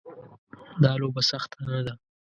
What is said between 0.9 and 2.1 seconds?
لوبه سخته نه ده.